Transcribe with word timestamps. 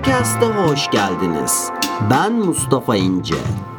Cast'a 0.00 0.46
hoş 0.46 0.90
geldiniz. 0.90 1.70
Ben 2.10 2.32
Mustafa 2.32 2.96
İnce. 2.96 3.34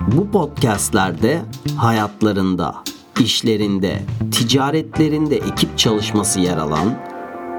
Bu 0.08 0.31
podcastlerde 0.31 1.42
hayatlarında, 1.78 2.76
işlerinde, 3.19 4.01
ticaretlerinde 4.31 5.36
ekip 5.37 5.78
çalışması 5.78 6.40
yer 6.40 6.58
alan, 6.58 6.99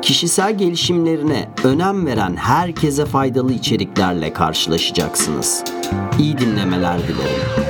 kişisel 0.02 0.58
gelişimlerine 0.58 1.50
önem 1.64 2.06
veren 2.06 2.36
herkese 2.36 3.06
faydalı 3.06 3.52
içeriklerle 3.52 4.32
karşılaşacaksınız. 4.32 5.64
İyi 6.18 6.38
dinlemeler 6.38 6.98
dilerim. 6.98 7.63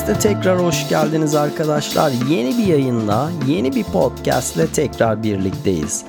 Podcast'e 0.00 0.28
tekrar 0.28 0.62
hoş 0.62 0.88
geldiniz 0.88 1.34
arkadaşlar. 1.34 2.12
Yeni 2.28 2.58
bir 2.58 2.66
yayında, 2.66 3.30
yeni 3.46 3.74
bir 3.74 3.84
podcast 3.84 4.56
ile 4.56 4.66
tekrar 4.66 5.22
birlikteyiz. 5.22 6.04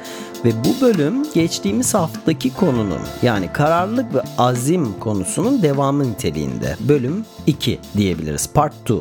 Ve 0.46 0.52
bu 0.66 0.86
bölüm 0.86 1.34
geçtiğimiz 1.34 1.94
haftaki 1.94 2.54
konunun 2.54 3.02
yani 3.22 3.54
kararlılık 3.54 4.16
ve 4.16 4.22
azim 4.38 5.00
konusunun 5.00 5.62
devamı 5.62 6.04
niteliğinde. 6.04 6.76
Bölüm 6.80 7.26
2 7.48 7.80
diyebiliriz. 7.98 8.50
Part 8.54 8.74
2. 8.82 9.00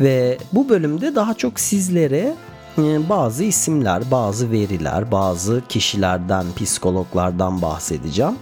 Ve 0.00 0.38
bu 0.52 0.68
bölümde 0.68 1.14
daha 1.14 1.34
çok 1.34 1.60
sizlere 1.60 2.34
e, 2.78 3.08
bazı 3.08 3.44
isimler, 3.44 4.02
bazı 4.10 4.50
veriler, 4.50 5.12
bazı 5.12 5.62
kişilerden, 5.68 6.46
psikologlardan 6.56 7.62
bahsedeceğim. 7.62 8.34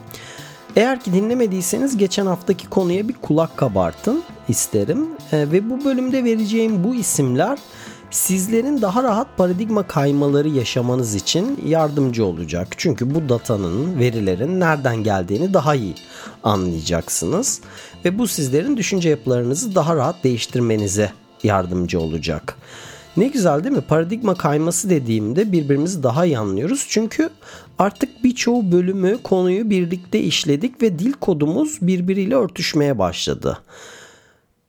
Eğer 0.77 1.01
ki 1.01 1.13
dinlemediyseniz 1.13 1.97
geçen 1.97 2.27
haftaki 2.27 2.67
konuya 2.67 3.09
bir 3.09 3.15
kulak 3.15 3.57
kabartın 3.57 4.23
isterim. 4.49 5.07
E, 5.33 5.39
ve 5.53 5.71
bu 5.71 5.85
bölümde 5.85 6.25
vereceğim 6.25 6.85
bu 6.85 6.95
isimler 6.95 7.59
sizlerin 8.11 8.83
daha 8.83 9.03
rahat 9.03 9.37
paradigma 9.37 9.83
kaymaları 9.83 10.49
yaşamanız 10.49 11.15
için 11.15 11.61
yardımcı 11.67 12.25
olacak. 12.25 12.69
Çünkü 12.77 13.15
bu 13.15 13.29
datanın, 13.29 13.99
verilerin 13.99 14.61
nereden 14.61 14.97
geldiğini 14.97 15.55
daha 15.55 15.75
iyi 15.75 15.95
anlayacaksınız 16.45 17.61
ve 18.05 18.19
bu 18.19 18.27
sizlerin 18.27 18.77
düşünce 18.77 19.09
yapılarınızı 19.09 19.75
daha 19.75 19.97
rahat 19.97 20.25
değiştirmenize 20.25 21.13
yardımcı 21.43 22.01
olacak. 22.01 22.57
Ne 23.17 23.29
güzel 23.29 23.65
değil 23.65 23.77
mi? 23.77 23.81
Paradigma 23.81 24.35
kayması 24.35 24.91
dediğimde 24.91 25.53
birbirimizi 25.53 26.03
daha 26.03 26.27
iyi 26.27 26.39
anlıyoruz. 26.39 26.87
Çünkü 26.89 27.31
artık 27.79 28.25
birçoğu 28.25 28.73
bölümü, 28.73 29.19
konuyu 29.23 29.71
birlikte 29.71 30.21
işledik 30.21 30.83
ve 30.83 30.99
dil 30.99 31.13
kodumuz 31.13 31.79
birbiriyle 31.81 32.35
örtüşmeye 32.35 32.99
başladı. 32.99 33.59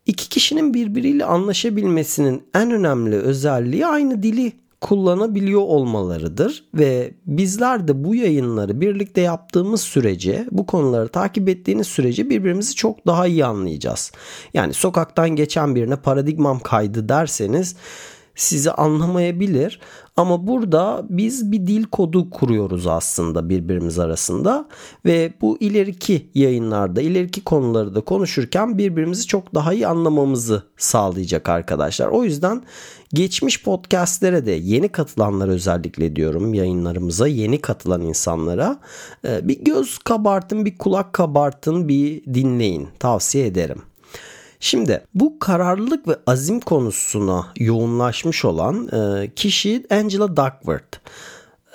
İki 0.08 0.30
kişinin 0.30 0.74
birbiriyle 0.74 1.26
anlaşabilmesinin 1.26 2.44
en 2.54 2.72
önemli 2.72 3.16
özelliği 3.16 3.88
aynı 3.88 4.24
dili 4.24 4.54
kullanabiliyor 4.82 5.62
olmalarıdır 5.62 6.64
ve 6.74 7.14
bizler 7.26 7.88
de 7.88 8.04
bu 8.04 8.16
yayınları 8.16 8.82
birlikte 8.82 9.22
yaptığımız 9.22 9.82
sürece 9.82 10.46
bu 10.52 10.66
konuları 10.66 11.08
takip 11.08 11.50
ettiğiniz 11.50 11.88
sürece 11.88 12.30
birbirimizi 12.30 12.76
çok 12.76 13.08
daha 13.08 13.28
iyi 13.28 13.46
anlayacağız. 13.46 14.12
Yani 14.54 14.74
sokaktan 14.74 15.30
geçen 15.30 15.76
birine 15.76 15.96
paradigmam 15.96 16.60
kaydı 16.60 17.10
derseniz 17.10 17.76
sizi 18.38 18.72
anlamayabilir 18.72 19.80
ama 20.18 20.48
burada 20.48 21.06
biz 21.10 21.52
bir 21.52 21.68
dil 21.68 21.84
kodu 21.84 22.30
kuruyoruz 22.30 22.88
aslında 22.88 23.50
birbirimiz 23.50 24.00
arasında 24.00 24.68
ve 25.06 25.34
bu 25.42 25.58
ileriki 25.60 26.30
yayınlarda 26.36 27.02
ileriki 27.02 27.44
konuları 27.44 27.96
da 27.96 28.02
konuşurken 28.02 28.78
birbirimizi 28.78 29.28
çok 29.28 29.56
daha 29.56 29.74
iyi 29.74 29.88
anlamamızı 29.88 30.64
sağlayacak 30.78 31.50
arkadaşlar. 31.50 32.08
O 32.08 32.24
yüzden 32.24 32.64
geçmiş 33.14 33.64
podcastlere 33.64 34.46
de 34.46 34.52
yeni 34.52 34.90
katılanlar 34.90 35.48
özellikle 35.48 36.16
diyorum 36.16 36.54
yayınlarımıza 36.54 37.28
yeni 37.28 37.62
katılan 37.62 38.02
insanlara 38.02 38.80
e, 39.28 39.48
bir 39.48 39.64
göz 39.64 39.98
kabartın 39.98 40.66
bir 40.66 40.78
kulak 40.78 41.14
kabartın 41.14 41.88
bir 41.88 42.26
dinleyin 42.34 42.88
tavsiye 43.00 43.46
ederim. 43.46 43.82
Şimdi 44.60 45.06
bu 45.14 45.40
kararlılık 45.40 46.08
ve 46.08 46.16
azim 46.28 46.60
konusuna 46.60 47.48
yoğunlaşmış 47.58 48.46
olan 48.46 48.88
e, 48.88 49.32
kişi 49.36 49.86
Angela 49.90 50.28
Duckworth. 50.28 50.98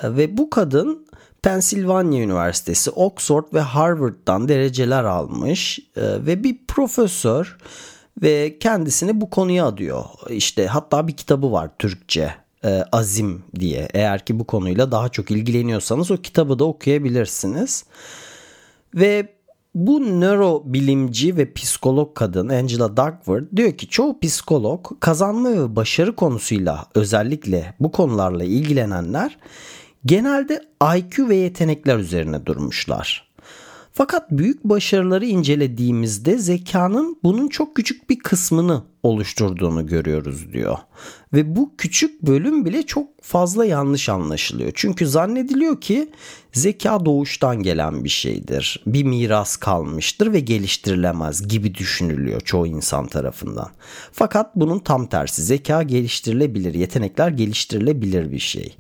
E, 0.03 0.17
ve 0.17 0.37
bu 0.37 0.51
kadın 0.51 1.07
Pennsylvania 1.43 2.21
Üniversitesi, 2.21 2.91
Oxford 2.91 3.45
ve 3.55 3.61
Harvard'dan 3.61 4.49
dereceler 4.49 5.05
almış 5.05 5.79
e, 5.97 6.03
ve 6.27 6.45
bir 6.45 6.57
profesör 6.69 7.59
ve 8.23 8.59
kendisini 8.59 9.21
bu 9.21 9.31
konuya 9.31 9.67
adıyor. 9.67 10.05
İşte 10.29 10.67
hatta 10.67 11.09
bir 11.09 11.17
kitabı 11.17 11.53
var 11.53 11.71
Türkçe 11.79 12.35
Azim 12.93 13.43
diye. 13.61 13.89
Eğer 13.95 14.25
ki 14.25 14.39
bu 14.39 14.45
konuyla 14.45 14.93
daha 14.93 15.09
çok 15.09 15.31
ilgileniyorsanız 15.31 16.11
o 16.11 16.17
kitabı 16.17 16.59
da 16.59 16.65
okuyabilirsiniz. 16.65 17.85
Ve 18.95 19.29
bu 19.75 20.21
nörobilimci 20.21 21.37
ve 21.37 21.53
psikolog 21.53 22.15
kadın 22.15 22.49
Angela 22.49 22.97
Duckworth 22.97 23.57
diyor 23.57 23.73
ki 23.73 23.89
çoğu 23.89 24.21
psikolog 24.21 24.87
kazanma 25.01 25.51
ve 25.51 25.77
başarı 25.77 26.17
konusuyla 26.17 26.87
özellikle 26.95 27.75
bu 27.81 27.93
konularla 27.93 28.45
ilgilenenler 28.45 29.39
genelde 30.07 30.61
IQ 30.97 31.29
ve 31.29 31.37
yetenekler 31.37 31.99
üzerine 31.99 32.47
durmuşlar. 32.47 33.32
Fakat 33.95 34.31
büyük 34.31 34.65
başarıları 34.65 35.27
incelediğimizde 35.27 36.39
zekanın 36.39 37.19
bunun 37.23 37.49
çok 37.49 37.77
küçük 37.77 38.11
bir 38.11 38.19
kısmını 38.19 38.83
oluşturduğunu 39.03 39.87
görüyoruz 39.87 40.53
diyor. 40.53 40.79
Ve 41.33 41.57
bu 41.57 41.77
küçük 41.79 42.23
bölüm 42.23 42.65
bile 42.65 42.83
çok 42.83 43.23
fazla 43.23 43.65
yanlış 43.65 44.09
anlaşılıyor. 44.09 44.73
Çünkü 44.75 45.07
zannediliyor 45.07 45.81
ki 45.81 46.11
zeka 46.53 47.05
doğuştan 47.05 47.63
gelen 47.63 48.05
bir 48.05 48.09
şeydir. 48.09 48.83
Bir 48.87 49.05
miras 49.05 49.57
kalmıştır 49.57 50.33
ve 50.33 50.41
geliştirilemez 50.41 51.49
gibi 51.49 51.75
düşünülüyor 51.75 52.41
çoğu 52.41 52.67
insan 52.67 53.07
tarafından. 53.07 53.71
Fakat 54.13 54.57
bunun 54.57 54.79
tam 54.79 55.07
tersi. 55.07 55.43
Zeka 55.43 55.83
geliştirilebilir, 55.83 56.75
yetenekler 56.75 57.29
geliştirilebilir 57.29 58.33
bir 58.33 58.39
şey 58.39 58.77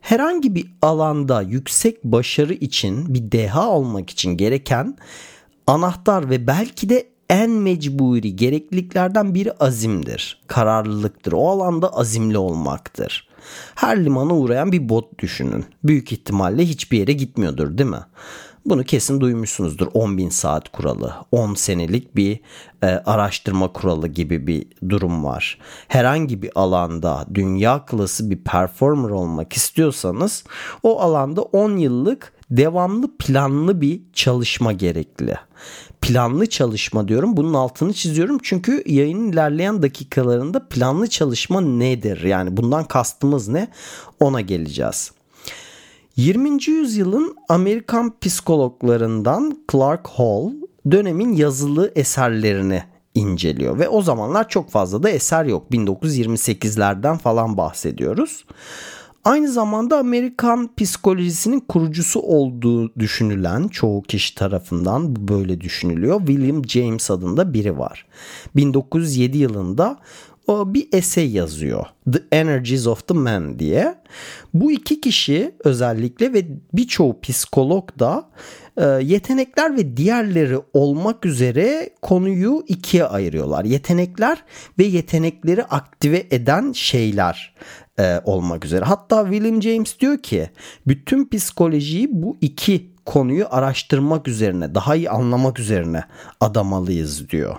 herhangi 0.00 0.54
bir 0.54 0.72
alanda 0.82 1.42
yüksek 1.42 2.04
başarı 2.04 2.54
için 2.54 3.14
bir 3.14 3.32
deha 3.32 3.68
olmak 3.68 4.10
için 4.10 4.36
gereken 4.36 4.96
anahtar 5.66 6.30
ve 6.30 6.46
belki 6.46 6.88
de 6.88 7.08
en 7.30 7.50
mecburi 7.50 8.36
gerekliliklerden 8.36 9.34
biri 9.34 9.52
azimdir, 9.52 10.42
kararlılıktır. 10.46 11.32
O 11.32 11.48
alanda 11.48 11.88
azimli 11.96 12.38
olmaktır. 12.38 13.28
Her 13.74 14.04
limana 14.04 14.34
uğrayan 14.34 14.72
bir 14.72 14.88
bot 14.88 15.18
düşünün. 15.18 15.64
Büyük 15.84 16.12
ihtimalle 16.12 16.66
hiçbir 16.66 16.98
yere 16.98 17.12
gitmiyordur 17.12 17.78
değil 17.78 17.90
mi? 17.90 18.04
Bunu 18.66 18.84
kesin 18.84 19.20
duymuşsunuzdur 19.20 19.88
10 19.94 20.18
bin 20.18 20.28
saat 20.28 20.72
kuralı. 20.72 21.14
10 21.32 21.54
senelik 21.54 22.16
bir 22.16 22.40
e, 22.82 22.86
araştırma 22.86 23.72
kuralı 23.72 24.08
gibi 24.08 24.46
bir 24.46 24.66
durum 24.88 25.24
var. 25.24 25.58
Herhangi 25.88 26.42
bir 26.42 26.50
alanda 26.54 27.26
dünya 27.34 27.84
klası 27.84 28.30
bir 28.30 28.44
performer 28.44 29.10
olmak 29.10 29.52
istiyorsanız 29.52 30.44
o 30.82 31.00
alanda 31.00 31.42
10 31.42 31.76
yıllık 31.76 32.32
devamlı 32.50 33.16
planlı 33.16 33.80
bir 33.80 34.00
çalışma 34.12 34.72
gerekli. 34.72 35.34
Planlı 36.00 36.46
çalışma 36.46 37.08
diyorum. 37.08 37.36
Bunun 37.36 37.54
altını 37.54 37.92
çiziyorum 37.92 38.38
çünkü 38.42 38.82
yayının 38.86 39.32
ilerleyen 39.32 39.82
dakikalarında 39.82 40.68
planlı 40.68 41.06
çalışma 41.06 41.60
nedir? 41.60 42.22
Yani 42.22 42.56
bundan 42.56 42.84
kastımız 42.84 43.48
ne? 43.48 43.68
Ona 44.20 44.40
geleceğiz. 44.40 45.12
20. 46.16 46.70
yüzyılın 46.70 47.36
Amerikan 47.48 48.12
psikologlarından 48.20 49.58
Clark 49.72 50.08
Hall 50.08 50.50
dönemin 50.90 51.32
yazılı 51.32 51.92
eserlerini 51.96 52.82
inceliyor 53.14 53.78
ve 53.78 53.88
o 53.88 54.02
zamanlar 54.02 54.48
çok 54.48 54.70
fazla 54.70 55.02
da 55.02 55.10
eser 55.10 55.44
yok. 55.44 55.66
1928'lerden 55.72 57.18
falan 57.18 57.56
bahsediyoruz. 57.56 58.44
Aynı 59.24 59.52
zamanda 59.52 59.98
Amerikan 59.98 60.70
psikolojisinin 60.76 61.60
kurucusu 61.60 62.20
olduğu 62.20 62.94
düşünülen 62.94 63.68
çoğu 63.68 64.02
kişi 64.02 64.34
tarafından 64.34 65.28
böyle 65.28 65.60
düşünülüyor. 65.60 66.18
William 66.26 66.64
James 66.64 67.10
adında 67.10 67.54
biri 67.54 67.78
var. 67.78 68.06
1907 68.56 69.38
yılında 69.38 69.98
o 70.50 70.74
bir 70.74 70.88
essay 70.92 71.36
yazıyor. 71.36 71.86
The 72.12 72.22
Energies 72.32 72.86
of 72.86 73.08
the 73.08 73.14
Man 73.14 73.58
diye. 73.58 73.94
Bu 74.54 74.72
iki 74.72 75.00
kişi 75.00 75.54
özellikle 75.64 76.32
ve 76.32 76.46
birçoğu 76.72 77.20
psikolog 77.20 77.98
da 77.98 78.30
e, 78.76 78.84
yetenekler 78.84 79.76
ve 79.76 79.96
diğerleri 79.96 80.58
olmak 80.72 81.26
üzere 81.26 81.90
konuyu 82.02 82.64
ikiye 82.68 83.04
ayırıyorlar. 83.04 83.64
Yetenekler 83.64 84.44
ve 84.78 84.84
yetenekleri 84.84 85.64
aktive 85.64 86.26
eden 86.30 86.72
şeyler 86.72 87.54
e, 87.98 88.20
olmak 88.24 88.64
üzere. 88.64 88.84
Hatta 88.84 89.24
William 89.24 89.62
James 89.62 90.00
diyor 90.00 90.18
ki 90.18 90.50
bütün 90.86 91.28
psikolojiyi 91.28 92.08
bu 92.10 92.36
iki 92.40 92.90
konuyu 93.06 93.46
araştırmak 93.50 94.28
üzerine, 94.28 94.74
daha 94.74 94.96
iyi 94.96 95.10
anlamak 95.10 95.58
üzerine 95.58 96.04
adamalıyız 96.40 97.30
diyor. 97.30 97.56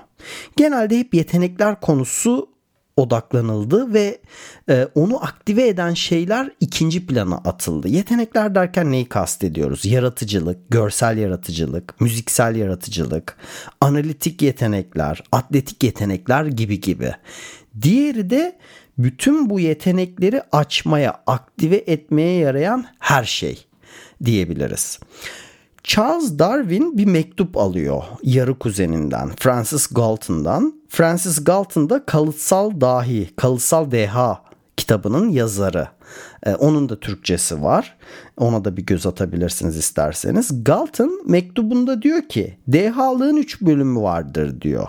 Genelde 0.58 1.00
hep 1.00 1.14
yetenekler 1.14 1.80
konusu 1.82 2.52
odaklanıldı 2.98 3.94
ve 3.94 4.22
e, 4.70 4.88
onu 4.96 5.24
aktive 5.24 5.68
eden 5.68 5.94
şeyler 5.94 6.50
ikinci 6.60 7.06
plana 7.06 7.36
atıldı. 7.36 7.88
Yetenekler 7.88 8.56
derken 8.56 8.92
neyi 8.92 9.06
kastediyoruz? 9.06 9.86
Yaratıcılık, 9.86 10.70
görsel 10.70 11.18
yaratıcılık, 11.18 12.02
müziksel 12.02 12.56
yaratıcılık, 12.56 13.38
analitik 13.82 14.42
yetenekler, 14.42 15.24
atletik 15.32 15.84
yetenekler 15.84 16.46
gibi 16.46 16.82
gibi. 16.82 17.12
Diğeri 17.82 18.30
de 18.30 18.58
bütün 18.98 19.50
bu 19.50 19.60
yetenekleri 19.60 20.42
açmaya, 20.52 21.24
aktive 21.28 21.84
etmeye 21.88 22.38
yarayan 22.38 22.86
her 23.00 23.24
şey 23.24 23.66
diyebiliriz. 24.26 25.00
Charles 25.84 26.40
Darwin 26.40 26.98
bir 26.98 27.06
mektup 27.06 27.58
alıyor 27.58 28.04
yarı 28.24 28.60
kuzeninden 28.60 29.32
Francis 29.40 29.88
Galton'dan. 29.88 30.82
Francis 30.90 31.44
Galton 31.44 31.90
da 31.90 32.06
Kalıtsal 32.06 32.82
Dahi, 32.82 33.30
Kalıtsal 33.36 33.92
Deha 33.92 34.44
kitabının 34.78 35.30
yazarı. 35.30 35.88
Ee, 36.44 36.56
onun 36.56 36.90
da 36.90 37.00
Türkçesi 37.00 37.62
var. 37.62 37.98
Ona 38.38 38.66
da 38.66 38.78
bir 38.78 38.86
göz 38.86 39.06
atabilirsiniz 39.06 39.78
isterseniz. 39.78 40.64
Galton 40.64 41.22
mektubunda 41.26 42.02
diyor 42.02 42.22
ki 42.22 42.58
dehalığın 42.68 43.38
üç 43.38 43.62
bölümü 43.62 44.02
vardır 44.02 44.62
diyor 44.62 44.88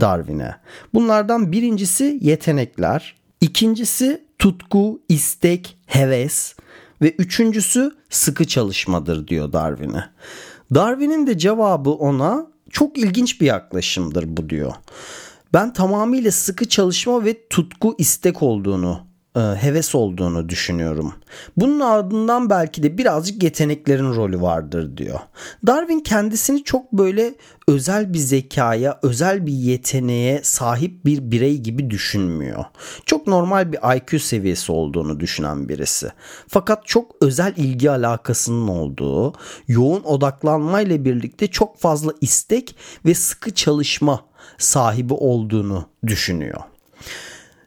Darwin'e. 0.00 0.56
Bunlardan 0.94 1.52
birincisi 1.52 2.18
yetenekler, 2.20 3.16
ikincisi 3.40 4.24
tutku, 4.38 5.00
istek, 5.08 5.78
heves 5.86 6.54
ve 7.04 7.14
üçüncüsü 7.18 7.92
sıkı 8.10 8.44
çalışmadır 8.44 9.28
diyor 9.28 9.52
Darwin'e. 9.52 10.04
Darwin'in 10.74 11.26
de 11.26 11.38
cevabı 11.38 11.90
ona 11.90 12.46
çok 12.70 12.98
ilginç 12.98 13.40
bir 13.40 13.46
yaklaşımdır 13.46 14.36
bu 14.36 14.50
diyor. 14.50 14.72
Ben 15.52 15.72
tamamıyla 15.72 16.30
sıkı 16.30 16.68
çalışma 16.68 17.24
ve 17.24 17.48
tutku 17.48 17.94
istek 17.98 18.42
olduğunu 18.42 19.00
heves 19.34 19.94
olduğunu 19.94 20.48
düşünüyorum. 20.48 21.14
Bunun 21.56 21.80
ardından 21.80 22.50
belki 22.50 22.82
de 22.82 22.98
birazcık 22.98 23.42
yeteneklerin 23.42 24.14
rolü 24.14 24.40
vardır 24.40 24.96
diyor. 24.96 25.20
Darwin 25.66 26.00
kendisini 26.00 26.64
çok 26.64 26.92
böyle 26.92 27.34
özel 27.68 28.14
bir 28.14 28.18
zekaya, 28.18 28.98
özel 29.02 29.46
bir 29.46 29.52
yeteneğe 29.52 30.40
sahip 30.42 31.04
bir 31.04 31.30
birey 31.30 31.58
gibi 31.58 31.90
düşünmüyor. 31.90 32.64
Çok 33.06 33.26
normal 33.26 33.72
bir 33.72 33.96
IQ 33.96 34.18
seviyesi 34.18 34.72
olduğunu 34.72 35.20
düşünen 35.20 35.68
birisi. 35.68 36.12
Fakat 36.48 36.86
çok 36.86 37.16
özel 37.20 37.52
ilgi 37.56 37.90
alakasının 37.90 38.68
olduğu, 38.68 39.32
yoğun 39.68 40.02
odaklanmayla 40.02 41.04
birlikte 41.04 41.46
çok 41.46 41.78
fazla 41.78 42.12
istek 42.20 42.76
ve 43.06 43.14
sıkı 43.14 43.54
çalışma 43.54 44.24
sahibi 44.58 45.14
olduğunu 45.14 45.88
düşünüyor. 46.06 46.60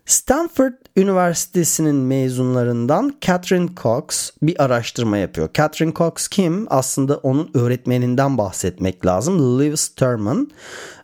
Stanford 0.06 0.74
Üniversitesi'nin 0.98 1.96
mezunlarından 1.96 3.14
Catherine 3.22 3.70
Cox 3.84 4.32
bir 4.42 4.64
araştırma 4.64 5.18
yapıyor. 5.18 5.50
Catherine 5.54 5.94
Cox 5.94 6.28
kim? 6.28 6.68
Aslında 6.70 7.18
onun 7.18 7.50
öğretmeninden 7.54 8.38
bahsetmek 8.38 9.06
lazım. 9.06 9.60
Lewis 9.60 9.90
Terman. 9.90 10.52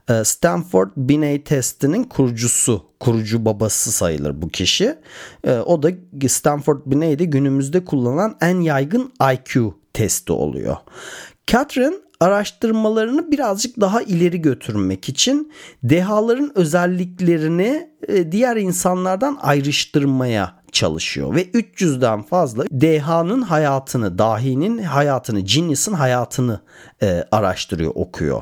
E, 0.10 0.24
Stanford 0.24 0.90
Binet 0.98 1.45
testinin 1.45 2.04
kurucusu, 2.04 2.86
kurucu 3.00 3.45
babası 3.45 3.92
sayılır 3.92 4.42
bu 4.42 4.50
kişi. 4.50 4.95
E, 5.44 5.57
o 5.57 5.84
da 5.84 5.90
Stanford 6.28 6.80
Binet'de 6.86 7.25
günümüzde 7.25 7.86
kullanılan 7.86 8.38
en 8.42 8.60
yaygın 8.62 9.13
IQ 9.34 9.74
testi 9.94 10.34
oluyor. 10.34 10.78
Catherine 11.48 11.96
araştırmalarını 12.24 13.31
birazcık 13.31 13.80
daha 13.81 14.02
ileri 14.02 14.42
götürmek 14.42 15.10
için 15.10 15.52
dehaların 15.84 16.52
özelliklerini 16.56 17.90
e, 18.08 18.31
diğer 18.31 18.58
insanlardan 18.58 19.38
ayrıştırmaya 19.42 20.56
çalışıyor 20.72 21.36
ve 21.36 21.46
300'den 21.46 22.22
fazla 22.22 22.66
dehanın 22.72 23.42
hayatını, 23.42 24.18
dahinin 24.18 24.78
hayatını, 24.78 25.40
genius'ın 25.40 25.94
hayatını 25.94 26.60
e, 27.02 27.25
araştırıyor, 27.31 27.92
okuyor. 27.96 28.42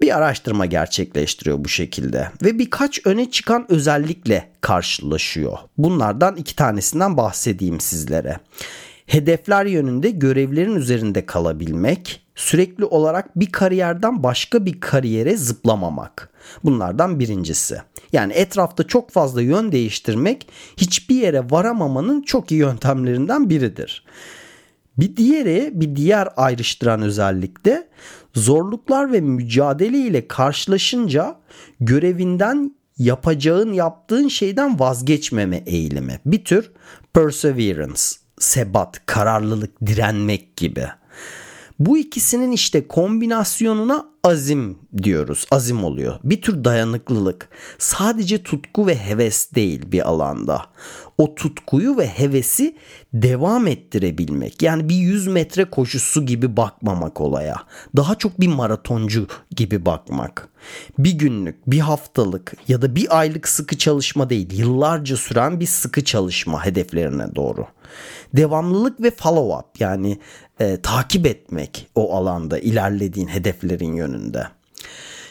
Bir 0.00 0.16
araştırma 0.16 0.66
gerçekleştiriyor 0.66 1.64
bu 1.64 1.68
şekilde 1.68 2.30
ve 2.42 2.58
birkaç 2.58 3.06
öne 3.06 3.30
çıkan 3.30 3.66
özellikle 3.68 4.52
karşılaşıyor. 4.60 5.58
Bunlardan 5.78 6.36
iki 6.36 6.56
tanesinden 6.56 7.16
bahsedeyim 7.16 7.80
sizlere. 7.80 8.38
Hedefler 9.06 9.66
yönünde 9.66 10.10
görevlerin 10.10 10.74
üzerinde 10.74 11.26
kalabilmek, 11.26 12.26
sürekli 12.34 12.84
olarak 12.84 13.40
bir 13.40 13.52
kariyerden 13.52 14.22
başka 14.22 14.66
bir 14.66 14.80
kariyere 14.80 15.36
zıplamamak. 15.36 16.30
Bunlardan 16.64 17.20
birincisi. 17.20 17.78
Yani 18.12 18.32
etrafta 18.32 18.82
çok 18.82 19.10
fazla 19.10 19.42
yön 19.42 19.72
değiştirmek 19.72 20.48
hiçbir 20.76 21.14
yere 21.14 21.50
varamamanın 21.50 22.22
çok 22.22 22.52
iyi 22.52 22.60
yöntemlerinden 22.60 23.50
biridir. 23.50 24.04
Bir 24.98 25.16
diğeri, 25.16 25.70
bir 25.74 25.96
diğer 25.96 26.28
ayrıştıran 26.36 27.02
özellik 27.02 27.64
de 27.64 27.88
zorluklar 28.34 29.12
ve 29.12 29.20
mücadele 29.20 29.98
ile 29.98 30.28
karşılaşınca 30.28 31.36
görevinden 31.80 32.76
yapacağın 32.98 33.72
yaptığın 33.72 34.28
şeyden 34.28 34.78
vazgeçmeme 34.78 35.56
eğilimi. 35.56 36.20
Bir 36.26 36.44
tür 36.44 36.72
perseverance, 37.14 38.02
sebat, 38.38 39.06
kararlılık, 39.06 39.86
direnmek 39.86 40.56
gibi. 40.56 40.86
Bu 41.78 41.98
ikisinin 41.98 42.52
işte 42.52 42.88
kombinasyonuna 42.88 44.06
azim 44.26 44.78
diyoruz. 45.02 45.46
Azim 45.50 45.84
oluyor. 45.84 46.18
Bir 46.24 46.42
tür 46.42 46.64
dayanıklılık. 46.64 47.48
Sadece 47.78 48.42
tutku 48.42 48.86
ve 48.86 48.96
heves 48.96 49.54
değil 49.54 49.92
bir 49.92 50.08
alanda. 50.08 50.66
O 51.18 51.34
tutkuyu 51.34 51.96
ve 51.96 52.06
hevesi 52.06 52.76
devam 53.12 53.66
ettirebilmek. 53.66 54.62
Yani 54.62 54.88
bir 54.88 54.94
100 54.94 55.26
metre 55.26 55.64
koşusu 55.64 56.26
gibi 56.26 56.56
bakmamak 56.56 57.20
olaya. 57.20 57.56
Daha 57.96 58.14
çok 58.14 58.40
bir 58.40 58.48
maratoncu 58.48 59.26
gibi 59.56 59.86
bakmak. 59.86 60.48
Bir 60.98 61.12
günlük, 61.12 61.70
bir 61.70 61.80
haftalık 61.80 62.52
ya 62.68 62.82
da 62.82 62.96
bir 62.96 63.18
aylık 63.18 63.48
sıkı 63.48 63.78
çalışma 63.78 64.30
değil, 64.30 64.58
yıllarca 64.58 65.16
süren 65.16 65.60
bir 65.60 65.66
sıkı 65.66 66.04
çalışma 66.04 66.64
hedeflerine 66.64 67.34
doğru. 67.34 67.66
Devamlılık 68.34 69.02
ve 69.02 69.10
follow 69.10 69.56
up 69.56 69.80
yani 69.80 70.18
e, 70.60 70.80
takip 70.82 71.26
etmek 71.26 71.88
o 71.94 72.16
alanda 72.16 72.58
ilerlediğin 72.58 73.28
hedeflerin 73.28 73.94
yönünde. 73.94 74.15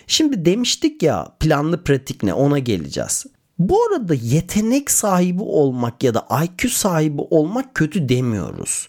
Şimdi 0.07 0.45
demiştik 0.45 1.03
ya 1.03 1.27
planlı 1.39 1.83
pratik 1.83 2.23
ne 2.23 2.33
ona 2.33 2.59
geleceğiz. 2.59 3.25
Bu 3.59 3.83
arada 3.83 4.13
yetenek 4.13 4.91
sahibi 4.91 5.41
olmak 5.43 6.03
ya 6.03 6.13
da 6.13 6.27
IQ 6.43 6.69
sahibi 6.69 7.21
olmak 7.21 7.75
kötü 7.75 8.09
demiyoruz. 8.09 8.87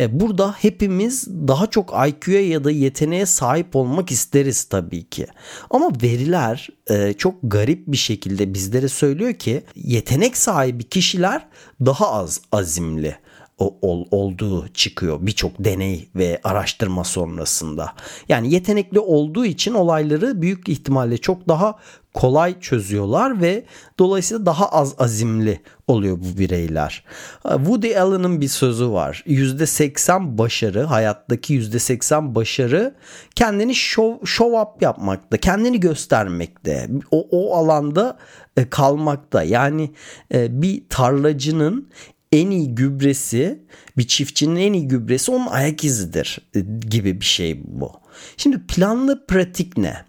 E, 0.00 0.20
burada 0.20 0.54
hepimiz 0.58 1.26
daha 1.28 1.66
çok 1.66 1.94
IQ'ya 2.08 2.48
ya 2.48 2.64
da 2.64 2.70
yeteneğe 2.70 3.26
sahip 3.26 3.76
olmak 3.76 4.10
isteriz 4.10 4.64
tabii 4.64 5.04
ki. 5.04 5.26
Ama 5.70 5.90
veriler 6.02 6.68
e, 6.90 7.12
çok 7.12 7.34
garip 7.42 7.86
bir 7.86 7.96
şekilde 7.96 8.54
bizlere 8.54 8.88
söylüyor 8.88 9.34
ki 9.34 9.62
yetenek 9.74 10.36
sahibi 10.36 10.84
kişiler 10.84 11.46
daha 11.80 12.12
az 12.12 12.40
azimli 12.52 13.16
ol, 13.58 14.04
olduğu 14.10 14.68
çıkıyor 14.68 15.18
birçok 15.20 15.64
deney 15.64 16.08
ve 16.16 16.40
araştırma 16.44 17.04
sonrasında. 17.04 17.92
Yani 18.28 18.54
yetenekli 18.54 19.00
olduğu 19.00 19.44
için 19.44 19.74
olayları 19.74 20.42
büyük 20.42 20.68
ihtimalle 20.68 21.18
çok 21.18 21.48
daha 21.48 21.78
kolay 22.14 22.60
çözüyorlar 22.60 23.40
ve 23.40 23.64
dolayısıyla 23.98 24.46
daha 24.46 24.68
az 24.68 24.94
azimli 24.98 25.60
oluyor 25.86 26.18
bu 26.20 26.38
bireyler. 26.38 27.04
Woody 27.42 27.98
Allen'ın 27.98 28.40
bir 28.40 28.48
sözü 28.48 28.90
var. 28.90 29.24
%80 29.26 30.38
başarı, 30.38 30.82
hayattaki 30.82 31.60
%80 31.60 32.34
başarı 32.34 32.94
kendini 33.34 33.74
show, 33.74 34.26
show 34.26 34.60
up 34.60 34.82
yapmakta, 34.82 35.36
kendini 35.36 35.80
göstermekte, 35.80 36.88
o, 37.10 37.28
o 37.30 37.56
alanda 37.56 38.18
e, 38.56 38.70
kalmakta. 38.70 39.42
Yani 39.42 39.90
e, 40.34 40.62
bir 40.62 40.82
tarlacının 40.88 41.88
en 42.32 42.50
iyi 42.50 42.74
gübresi 42.74 43.64
bir 43.98 44.06
çiftçinin 44.06 44.56
en 44.56 44.72
iyi 44.72 44.88
gübresi 44.88 45.30
onun 45.30 45.46
ayak 45.46 45.84
izidir 45.84 46.38
e, 46.54 46.60
gibi 46.80 47.20
bir 47.20 47.24
şey 47.24 47.60
bu. 47.64 47.92
Şimdi 48.36 48.66
planlı 48.66 49.26
pratik 49.26 49.76
ne? 49.76 50.04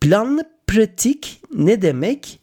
Planlı 0.00 0.50
pratik 0.66 1.40
ne 1.54 1.82
demek? 1.82 2.38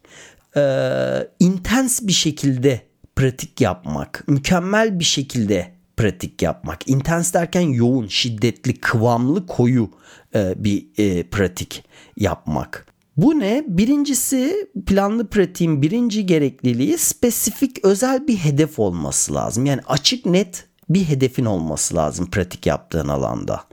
Ee, 0.58 1.28
intens 1.40 2.02
bir 2.02 2.14
şekilde 2.14 2.82
pratik 3.16 3.62
yapmak, 3.62 4.24
mükemmel 4.28 5.00
bir 5.00 5.06
şekilde 5.06 5.74
pratik 5.98 6.42
yapmak. 6.42 6.90
Intens 6.90 7.34
derken 7.34 7.62
yoğun, 7.62 8.08
şiddetli, 8.08 8.80
kıvamlı, 8.80 9.48
koyu 9.48 9.90
e, 10.36 10.64
bir 10.64 10.88
e, 10.98 11.24
pratik 11.24 11.84
yapmak. 12.18 12.86
Bu 13.22 13.40
ne? 13.40 13.64
Birincisi 13.68 14.70
planlı 14.86 15.28
pratiğin 15.28 15.82
birinci 15.82 16.26
gerekliliği 16.26 16.98
spesifik 16.98 17.86
özel 17.86 18.28
bir 18.28 18.38
hedef 18.38 18.80
olması 18.80 19.34
lazım. 19.34 19.66
Yani 19.66 19.82
açık 19.88 20.26
net 20.26 20.68
bir 20.90 21.04
hedefin 21.04 21.46
olması 21.46 21.96
lazım 21.96 22.30
pratik 22.32 22.66
yaptığın 22.66 23.08
alanda. 23.08 23.64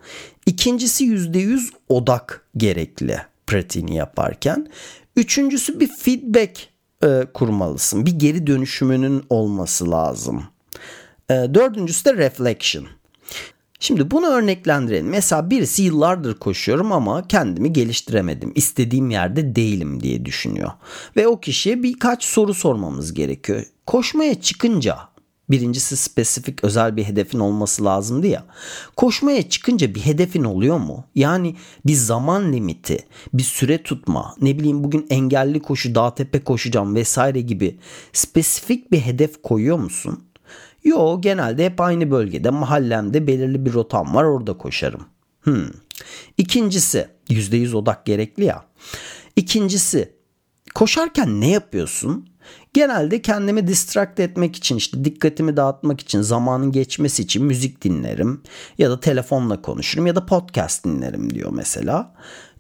İkincisi 0.47 1.05
%100 1.05 1.71
odak 1.89 2.49
gerekli 2.57 3.19
pratiğini 3.47 3.95
yaparken. 3.95 4.69
Üçüncüsü 5.17 5.81
bir 5.81 5.89
feedback 5.89 6.69
e, 7.05 7.27
kurmalısın. 7.35 8.07
Bir 8.07 8.19
geri 8.19 8.47
dönüşümünün 8.47 9.25
olması 9.31 9.91
lazım. 9.91 10.45
E, 11.31 11.35
dördüncüsü 11.35 12.05
de 12.05 12.17
reflection. 12.17 12.87
Şimdi 13.87 14.11
bunu 14.11 14.27
örneklendirelim. 14.27 15.09
Mesela 15.09 15.51
birisi 15.51 15.83
yıllardır 15.83 16.35
koşuyorum 16.35 16.93
ama 16.93 17.29
kendimi 17.29 17.73
geliştiremedim. 17.73 18.53
İstediğim 18.55 19.11
yerde 19.11 19.57
değilim 19.57 20.03
diye 20.03 20.25
düşünüyor. 20.25 20.71
Ve 21.17 21.29
o 21.29 21.41
kişiye 21.41 21.83
birkaç 21.83 22.25
soru 22.25 22.55
sormamız 22.55 23.15
gerekiyor. 23.15 23.63
Koşmaya 23.87 24.41
çıkınca 24.41 24.99
Birincisi 25.51 25.97
spesifik 25.97 26.65
özel 26.65 26.97
bir 26.97 27.05
hedefin 27.05 27.39
olması 27.39 27.85
lazımdı 27.85 28.27
ya. 28.27 28.45
Koşmaya 28.97 29.49
çıkınca 29.49 29.95
bir 29.95 30.01
hedefin 30.01 30.45
oluyor 30.45 30.79
mu? 30.79 31.05
Yani 31.15 31.57
bir 31.87 31.95
zaman 31.95 32.53
limiti, 32.53 32.99
bir 33.33 33.43
süre 33.43 33.83
tutma, 33.83 34.35
ne 34.41 34.59
bileyim 34.59 34.85
bugün 34.85 35.07
engelli 35.11 35.63
koşu, 35.63 35.95
dağ 35.95 36.15
tepe 36.15 36.45
koşacağım 36.45 36.95
vesaire 36.95 37.41
gibi 37.41 37.79
spesifik 38.13 38.93
bir 38.93 39.01
hedef 39.01 39.43
koyuyor 39.43 39.79
musun? 39.79 40.26
Yo 40.87 41.21
genelde 41.21 41.65
hep 41.65 41.81
aynı 41.81 42.11
bölgede 42.11 42.51
mahallemde 42.51 43.27
belirli 43.27 43.67
bir 43.67 43.73
rotam 43.73 44.15
var 44.15 44.25
orada 44.25 44.59
koşarım. 44.59 45.07
Hmm. 45.41 45.67
İkincisi 46.39 47.09
%100 47.31 47.77
odak 47.77 48.07
gerekli 48.07 48.45
ya. 48.45 48.65
İkincisi 49.37 50.13
koşarken 50.75 51.41
ne 51.41 51.51
yapıyorsun? 51.51 52.29
Genelde 52.75 53.23
kendimi 53.23 53.67
distract 53.67 54.21
etmek 54.21 54.57
için 54.57 54.77
işte 54.77 55.05
dikkatimi 55.05 55.57
dağıtmak 55.57 56.01
için 56.01 56.21
zamanın 56.21 56.73
geçmesi 56.73 57.23
için 57.23 57.45
müzik 57.45 57.85
dinlerim 57.85 58.43
ya 58.79 58.91
da 58.91 59.01
telefonla 59.01 59.63
konuşurum 59.63 60.07
ya 60.07 60.17
da 60.17 60.27
podcast 60.27 60.85
dinlerim 60.85 61.35
diyor 61.35 61.51
mesela. 61.53 62.15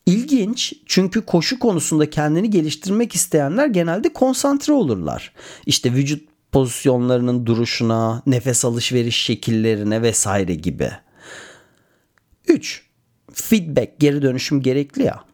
İlginç 0.06 0.73
çünkü 0.87 1.21
koşu 1.21 1.59
konusunda 1.59 2.11
kendini 2.11 2.50
geliştirmek 2.50 3.14
isteyenler 3.14 3.66
genelde 3.66 4.12
konsantre 4.12 4.73
olurlar. 4.73 5.33
İşte 5.66 5.92
vücut 5.92 6.36
pozisyonlarının 6.53 7.47
duruşuna, 7.47 8.23
nefes 8.26 8.65
alışveriş 8.65 9.17
şekillerine 9.17 10.03
vesaire 10.03 10.55
gibi. 10.55 10.91
3. 12.49 12.83
Feedback, 13.33 14.00
geri 14.00 14.23
dönüşüm 14.23 14.62
gerekli 14.62 15.03
ya. 15.03 15.25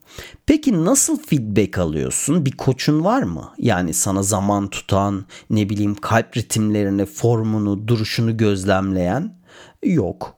Peki 0.47 0.85
nasıl 0.85 1.19
feedback 1.19 1.79
alıyorsun? 1.79 2.47
Bir 2.47 2.51
koçun 2.51 3.05
var 3.05 3.23
mı? 3.23 3.53
Yani 3.59 3.95
sana 3.95 4.23
zaman 4.23 4.71
tutan, 4.71 5.25
ne 5.51 5.69
bileyim 5.69 5.95
kalp 5.95 6.37
ritimlerini, 6.37 7.07
formunu, 7.07 7.89
duruşunu 7.89 8.37
gözlemleyen? 8.37 9.37
Yok. 9.83 10.37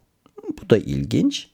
Bu 0.63 0.71
da 0.71 0.79
ilginç. 0.79 1.51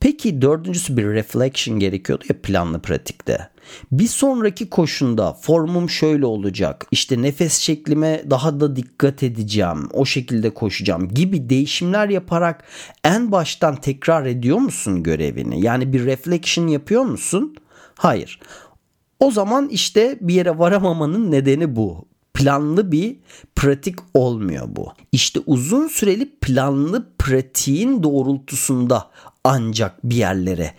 Peki 0.00 0.42
dördüncüsü 0.42 0.96
bir 0.96 1.04
reflection 1.04 1.78
gerekiyordu 1.78 2.24
ya 2.28 2.42
planlı 2.42 2.82
pratikte. 2.82 3.48
Bir 3.92 4.06
sonraki 4.06 4.70
koşunda 4.70 5.32
formum 5.32 5.90
şöyle 5.90 6.26
olacak. 6.26 6.86
İşte 6.90 7.22
nefes 7.22 7.58
şeklime 7.58 8.24
daha 8.30 8.60
da 8.60 8.76
dikkat 8.76 9.22
edeceğim. 9.22 9.88
O 9.92 10.04
şekilde 10.04 10.50
koşacağım 10.50 11.08
gibi 11.08 11.50
değişimler 11.50 12.08
yaparak 12.08 12.64
en 13.04 13.32
baştan 13.32 13.76
tekrar 13.76 14.26
ediyor 14.26 14.58
musun 14.58 15.02
görevini? 15.02 15.64
Yani 15.64 15.92
bir 15.92 16.04
reflection 16.04 16.66
yapıyor 16.66 17.02
musun? 17.02 17.56
Hayır. 17.94 18.40
O 19.20 19.30
zaman 19.30 19.68
işte 19.68 20.18
bir 20.20 20.34
yere 20.34 20.58
varamamanın 20.58 21.30
nedeni 21.30 21.76
bu 21.76 22.08
planlı 22.34 22.92
bir 22.92 23.16
pratik 23.56 23.98
olmuyor 24.14 24.66
bu. 24.68 24.88
İşte 25.12 25.40
uzun 25.46 25.88
süreli 25.88 26.30
planlı 26.40 27.06
pratiğin 27.18 28.02
doğrultusunda 28.02 29.10
ancak 29.44 30.04
bir 30.04 30.16
yerlere 30.16 30.74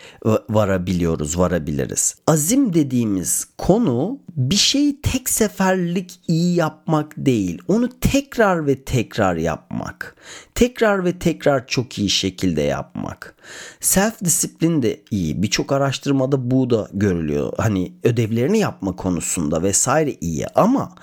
varabiliyoruz, 0.49 1.37
varabiliriz. 1.37 2.15
Azim 2.27 2.73
dediğimiz 2.73 3.47
konu 3.57 4.19
bir 4.35 4.55
şeyi 4.55 5.01
tek 5.01 5.29
seferlik 5.29 6.19
iyi 6.27 6.55
yapmak 6.55 7.13
değil. 7.17 7.61
Onu 7.67 7.89
tekrar 7.99 8.67
ve 8.67 8.83
tekrar 8.83 9.35
yapmak. 9.35 10.15
Tekrar 10.55 11.05
ve 11.05 11.19
tekrar 11.19 11.67
çok 11.67 11.99
iyi 11.99 12.09
şekilde 12.09 12.61
yapmak. 12.61 13.35
Self 13.79 14.21
disiplin 14.23 14.81
de 14.81 15.01
iyi. 15.11 15.43
Birçok 15.43 15.71
araştırmada 15.71 16.51
bu 16.51 16.69
da 16.69 16.87
görülüyor. 16.93 17.53
Hani 17.57 17.93
ödevlerini 18.03 18.59
yapma 18.59 18.95
konusunda 18.95 19.63
vesaire 19.63 20.13
iyi 20.21 20.47
ama 20.47 20.95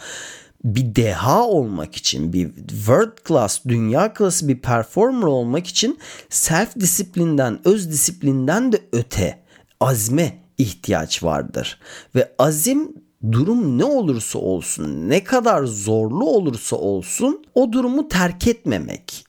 bir 0.64 0.94
deha 0.94 1.46
olmak 1.46 1.96
için, 1.96 2.32
bir 2.32 2.54
world 2.54 3.28
class, 3.28 3.60
dünya 3.68 4.14
klası 4.14 4.48
bir 4.48 4.58
performer 4.58 5.26
olmak 5.26 5.66
için 5.66 5.98
self 6.28 6.76
disiplinden, 6.76 7.60
öz 7.64 7.90
disiplinden 7.90 8.72
de 8.72 8.80
öte 8.92 9.38
azme 9.80 10.38
ihtiyaç 10.58 11.22
vardır. 11.22 11.80
Ve 12.14 12.32
azim 12.38 12.94
durum 13.32 13.78
ne 13.78 13.84
olursa 13.84 14.38
olsun, 14.38 15.08
ne 15.08 15.24
kadar 15.24 15.64
zorlu 15.64 16.30
olursa 16.30 16.76
olsun 16.76 17.44
o 17.54 17.72
durumu 17.72 18.08
terk 18.08 18.48
etmemek. 18.48 19.24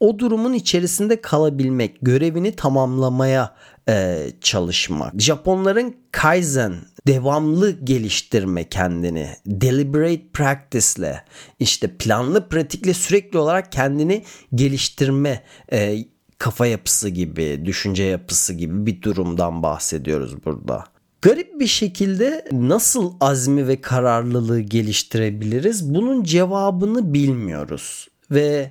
O 0.00 0.18
durumun 0.18 0.52
içerisinde 0.52 1.20
kalabilmek, 1.20 1.98
görevini 2.02 2.56
tamamlamaya 2.56 3.54
e, 3.88 4.26
çalışmak. 4.40 5.20
Japonların 5.20 5.96
Kaizen 6.12 6.74
devamlı 7.06 7.84
geliştirme 7.84 8.68
kendini 8.68 9.36
deliberate 9.46 10.28
practice'le 10.32 11.24
işte 11.58 11.96
planlı 11.96 12.48
pratikle 12.48 12.94
sürekli 12.94 13.38
olarak 13.38 13.72
kendini 13.72 14.24
geliştirme 14.54 15.42
e, 15.72 16.04
kafa 16.38 16.66
yapısı 16.66 17.08
gibi 17.08 17.62
düşünce 17.64 18.02
yapısı 18.02 18.54
gibi 18.54 18.86
bir 18.86 19.02
durumdan 19.02 19.62
bahsediyoruz 19.62 20.44
burada. 20.44 20.84
Garip 21.22 21.60
bir 21.60 21.66
şekilde 21.66 22.44
nasıl 22.52 23.12
azmi 23.20 23.68
ve 23.68 23.80
kararlılığı 23.80 24.60
geliştirebiliriz? 24.60 25.94
Bunun 25.94 26.24
cevabını 26.24 27.14
bilmiyoruz 27.14 28.08
ve 28.30 28.70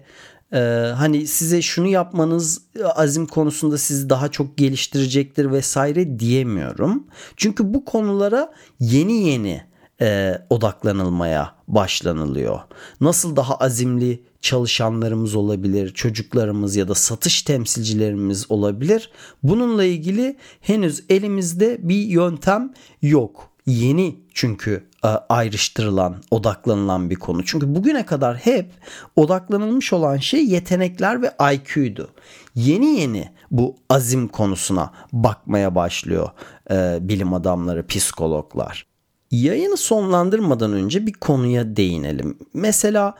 ee, 0.53 0.59
hani 0.95 1.27
size 1.27 1.61
şunu 1.61 1.87
yapmanız 1.87 2.61
azim 2.95 3.27
konusunda 3.27 3.77
sizi 3.77 4.09
daha 4.09 4.31
çok 4.31 4.57
geliştirecektir 4.57 5.51
vesaire 5.51 6.19
diyemiyorum. 6.19 7.07
Çünkü 7.37 7.73
bu 7.73 7.85
konulara 7.85 8.53
yeni 8.79 9.13
yeni 9.13 9.61
e, 10.01 10.37
odaklanılmaya 10.49 11.55
başlanılıyor. 11.67 12.59
Nasıl 13.01 13.35
daha 13.35 13.55
azimli 13.55 14.23
çalışanlarımız 14.41 15.35
olabilir, 15.35 15.93
çocuklarımız 15.93 16.75
ya 16.75 16.87
da 16.87 16.95
satış 16.95 17.41
temsilcilerimiz 17.41 18.51
olabilir. 18.51 19.11
Bununla 19.43 19.83
ilgili 19.83 20.37
henüz 20.61 21.03
elimizde 21.09 21.77
bir 21.81 21.95
yöntem 21.95 22.73
yok. 23.01 23.50
Yeni 23.71 24.15
çünkü 24.33 24.87
e, 25.03 25.07
ayrıştırılan, 25.07 26.15
odaklanılan 26.31 27.09
bir 27.09 27.15
konu. 27.15 27.45
Çünkü 27.45 27.75
bugüne 27.75 28.05
kadar 28.05 28.37
hep 28.37 28.71
odaklanılmış 29.15 29.93
olan 29.93 30.17
şey 30.17 30.45
yetenekler 30.45 31.21
ve 31.21 31.31
IQ'ydu. 31.53 32.09
Yeni 32.55 32.99
yeni 32.99 33.31
bu 33.51 33.75
azim 33.89 34.27
konusuna 34.27 34.91
bakmaya 35.13 35.75
başlıyor 35.75 36.29
e, 36.71 36.97
bilim 37.01 37.33
adamları, 37.33 37.87
psikologlar. 37.87 38.85
Yayını 39.31 39.77
sonlandırmadan 39.77 40.73
önce 40.73 41.05
bir 41.07 41.13
konuya 41.13 41.75
değinelim. 41.75 42.37
Mesela 42.53 43.15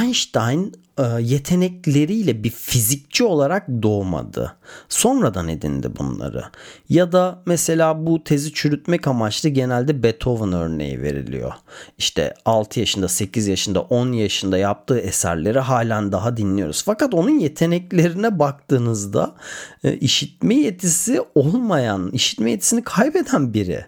Einstein 0.00 0.72
yetenekleriyle 1.20 2.44
bir 2.44 2.50
fizikçi 2.50 3.24
olarak 3.24 3.68
doğmadı. 3.82 4.56
Sonradan 4.88 5.48
edindi 5.48 5.88
bunları. 5.98 6.44
Ya 6.88 7.12
da 7.12 7.42
mesela 7.46 8.06
bu 8.06 8.24
tezi 8.24 8.52
çürütmek 8.52 9.06
amaçlı 9.06 9.48
genelde 9.48 10.02
Beethoven 10.02 10.52
örneği 10.52 11.02
veriliyor. 11.02 11.52
İşte 11.98 12.34
6 12.44 12.80
yaşında, 12.80 13.08
8 13.08 13.46
yaşında, 13.46 13.80
10 13.80 14.12
yaşında 14.12 14.58
yaptığı 14.58 14.98
eserleri 14.98 15.58
halen 15.58 16.12
daha 16.12 16.36
dinliyoruz. 16.36 16.82
Fakat 16.86 17.14
onun 17.14 17.38
yeteneklerine 17.38 18.38
baktığınızda 18.38 19.34
e, 19.84 19.96
işitme 19.96 20.54
yetisi 20.54 21.20
olmayan, 21.34 22.10
işitme 22.12 22.50
yetisini 22.50 22.82
kaybeden 22.84 23.54
biri. 23.54 23.84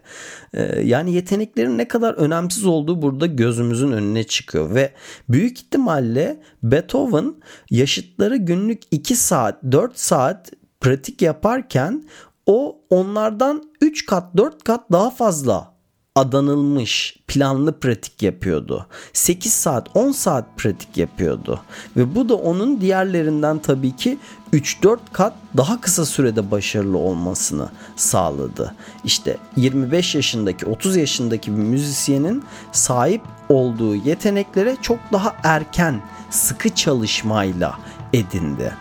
E, 0.55 0.81
yani 0.81 1.13
yeteneklerin 1.13 1.79
ne 1.79 1.89
kadar 1.89 2.15
önemsiz 2.15 2.67
olduğu 2.67 3.03
burada 3.03 3.27
gözümüzün 3.27 3.93
önüne 3.93 4.25
çıkıyor 4.25 4.75
ve 4.75 4.93
büyük 5.29 5.59
ihtimalle 5.59 6.41
Beethoven 6.63 6.98
Beethoven 6.99 7.35
yaşıtları 7.71 8.37
günlük 8.37 8.83
2 8.91 9.17
saat 9.17 9.63
4 9.73 9.99
saat 9.99 10.53
pratik 10.81 11.23
yaparken 11.23 12.05
o 12.47 12.81
onlardan 12.91 13.63
3 13.81 14.07
kat 14.07 14.37
4 14.37 14.65
kat 14.65 14.93
daha 14.93 15.11
fazla 15.11 15.75
adanılmış, 16.19 17.17
planlı 17.29 17.81
pratik 17.81 18.23
yapıyordu. 18.23 18.87
8 19.13 19.53
saat, 19.53 19.97
10 19.97 20.13
saat 20.13 20.45
pratik 20.57 20.97
yapıyordu. 20.97 21.61
Ve 21.97 22.15
bu 22.15 22.29
da 22.29 22.35
onun 22.35 22.81
diğerlerinden 22.81 23.59
tabii 23.59 23.97
ki 23.97 24.19
3-4 24.53 24.99
kat 25.13 25.33
daha 25.57 25.81
kısa 25.81 26.07
sürede 26.07 26.51
başarılı 26.51 26.99
olmasını 26.99 27.69
sağladı. 27.97 28.75
İşte 29.05 29.37
25 29.57 30.15
yaşındaki, 30.15 30.67
30 30.67 30.97
yaşındaki 30.97 31.57
bir 31.57 31.63
müzisyenin 31.63 32.45
sahip 32.73 33.23
olduğu 33.49 33.95
yeteneklere 33.95 34.77
çok 34.83 34.99
daha 35.13 35.37
erken, 35.43 36.01
sıkı 36.31 36.69
çalışmayla 36.69 37.79
edindi. 38.13 38.73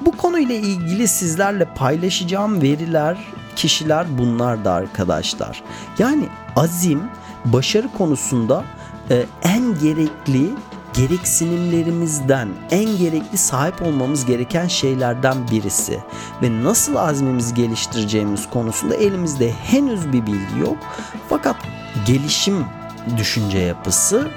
Bu 0.00 0.16
konuyla 0.16 0.54
ilgili 0.54 1.08
sizlerle 1.08 1.64
paylaşacağım 1.64 2.62
veriler, 2.62 3.18
kişiler 3.56 4.06
bunlar 4.18 4.64
da 4.64 4.72
arkadaşlar. 4.72 5.62
Yani 5.98 6.28
azim 6.56 7.02
başarı 7.44 7.92
konusunda 7.98 8.64
e, 9.10 9.26
en 9.42 9.78
gerekli 9.82 10.50
gereksinimlerimizden 10.94 12.48
en 12.70 12.98
gerekli 12.98 13.38
sahip 13.38 13.82
olmamız 13.82 14.24
gereken 14.26 14.68
şeylerden 14.68 15.36
birisi 15.50 16.00
ve 16.42 16.62
nasıl 16.62 16.96
azmimizi 16.96 17.54
geliştireceğimiz 17.54 18.50
konusunda 18.50 18.94
elimizde 18.94 19.52
henüz 19.52 20.12
bir 20.12 20.26
bilgi 20.26 20.58
yok. 20.60 20.76
Fakat 21.28 21.56
gelişim 22.06 22.64
düşünce 23.16 23.58
yapısı 23.58 24.28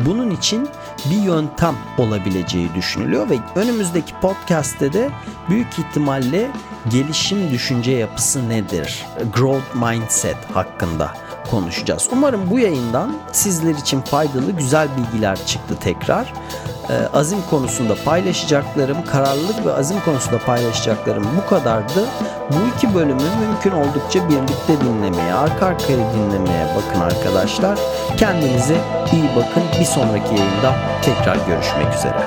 bunun 0.00 0.30
için 0.30 0.68
bir 1.10 1.22
yöntem 1.22 1.74
olabileceği 1.98 2.74
düşünülüyor 2.74 3.30
ve 3.30 3.38
önümüzdeki 3.54 4.14
podcast'te 4.20 4.92
de 4.92 5.10
büyük 5.48 5.78
ihtimalle 5.78 6.50
gelişim 6.90 7.50
düşünce 7.50 7.90
yapısı 7.90 8.48
nedir? 8.48 9.06
Growth 9.34 9.74
mindset 9.74 10.36
hakkında 10.54 11.14
konuşacağız. 11.50 12.08
Umarım 12.12 12.50
bu 12.50 12.58
yayından 12.58 13.16
sizler 13.32 13.74
için 13.74 14.00
faydalı 14.00 14.50
güzel 14.50 14.88
bilgiler 14.96 15.46
çıktı 15.46 15.74
tekrar. 15.80 16.32
Ee, 16.90 17.16
azim 17.16 17.38
konusunda 17.50 17.94
paylaşacaklarım, 18.04 19.04
kararlılık 19.04 19.66
ve 19.66 19.72
azim 19.72 20.00
konusunda 20.04 20.38
paylaşacaklarım 20.38 21.26
bu 21.36 21.50
kadardı. 21.50 22.04
Bu 22.50 22.76
iki 22.76 22.94
bölümü 22.94 23.22
mümkün 23.40 23.70
oldukça 23.70 24.28
birlikte 24.28 24.80
dinlemeye, 24.80 25.34
arka 25.34 25.66
arkaya 25.66 25.98
dinlemeye 26.14 26.66
bakın 26.76 27.00
arkadaşlar. 27.00 27.78
Kendinize 28.16 28.76
iyi 29.12 29.28
bakın. 29.36 29.62
Bir 29.80 29.84
sonraki 29.84 30.34
yayında 30.34 30.74
tekrar 31.02 31.36
görüşmek 31.46 31.94
üzere. 31.94 32.18